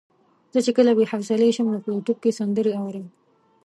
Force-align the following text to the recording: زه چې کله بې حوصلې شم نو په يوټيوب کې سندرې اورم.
زه 0.53 0.59
چې 0.65 0.71
کله 0.77 0.91
بې 0.97 1.05
حوصلې 1.11 1.49
شم 1.55 1.67
نو 1.73 1.79
په 1.83 1.89
يوټيوب 1.93 2.17
کې 2.23 2.37
سندرې 2.39 2.71
اورم. 2.81 3.05